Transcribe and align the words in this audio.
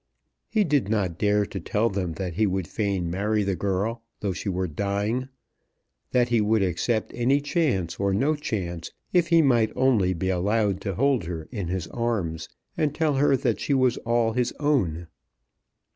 He 0.49 0.63
did 0.63 0.89
not 0.89 1.19
dare 1.19 1.45
to 1.45 1.59
tell 1.59 1.87
them 1.87 2.13
that 2.13 2.33
he 2.33 2.47
would 2.47 2.67
fain 2.67 3.11
marry 3.11 3.43
the 3.43 3.55
girl 3.55 4.01
though 4.19 4.33
she 4.33 4.49
were 4.49 4.67
dying, 4.67 5.29
that 6.09 6.29
he 6.29 6.41
would 6.41 6.63
accept 6.63 7.11
any 7.13 7.39
chance 7.39 7.99
or 7.99 8.11
no 8.11 8.35
chance, 8.35 8.89
if 9.13 9.27
he 9.27 9.43
might 9.43 9.71
only 9.75 10.15
be 10.15 10.29
allowed 10.31 10.81
to 10.81 10.95
hold 10.95 11.25
her 11.25 11.47
in 11.51 11.67
his 11.67 11.85
arms, 11.89 12.49
and 12.75 12.95
tell 12.95 13.17
her 13.17 13.37
that 13.37 13.59
she 13.59 13.75
was 13.75 13.97
all 13.97 14.33
his 14.33 14.51
own. 14.59 15.05